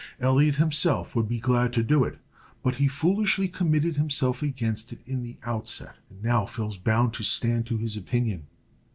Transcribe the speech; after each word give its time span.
Elliot 0.19 0.55
himself 0.55 1.13
would 1.13 1.27
be 1.29 1.39
glad 1.39 1.73
to 1.73 1.83
do 1.83 2.03
it, 2.05 2.17
but 2.63 2.73
he 2.77 2.87
foolishly 2.87 3.47
committed 3.47 3.97
himself 3.97 4.41
against 4.41 4.91
it 4.91 4.99
in 5.07 5.21
the 5.21 5.37
outset, 5.43 5.95
and 6.09 6.23
now 6.23 6.43
feels 6.47 6.75
bound 6.77 7.13
to 7.13 7.23
stand 7.23 7.67
to 7.67 7.77
his 7.77 7.95
opinion. 7.95 8.47